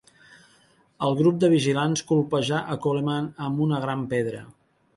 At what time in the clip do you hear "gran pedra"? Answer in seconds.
3.87-4.45